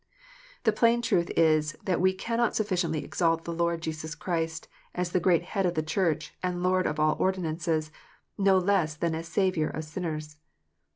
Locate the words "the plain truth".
0.63-1.29